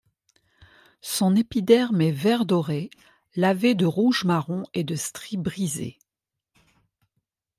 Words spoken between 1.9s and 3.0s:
est vert-doré,